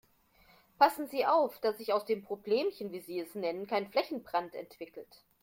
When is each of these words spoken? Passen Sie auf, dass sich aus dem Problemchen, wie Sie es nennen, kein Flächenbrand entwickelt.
Passen 0.79 1.05
Sie 1.09 1.27
auf, 1.27 1.59
dass 1.59 1.77
sich 1.77 1.93
aus 1.93 2.05
dem 2.05 2.23
Problemchen, 2.23 2.91
wie 2.91 3.01
Sie 3.01 3.19
es 3.19 3.35
nennen, 3.35 3.67
kein 3.67 3.91
Flächenbrand 3.91 4.55
entwickelt. 4.55 5.21